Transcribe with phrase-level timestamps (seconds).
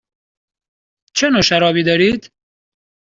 [1.13, 2.31] چه نوع شرابی دارید؟